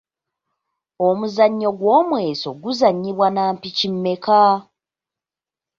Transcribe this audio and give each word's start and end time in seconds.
Omuzannyo 1.07 1.69
gw’omweso 1.79 2.49
guzannyibwa 2.61 3.27
na 3.35 3.43
mpiki 3.55 3.87
mmeka? 3.93 4.41